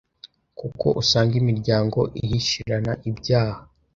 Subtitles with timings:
[0.59, 3.61] kuko usanga imiryango ihishirana ibyaha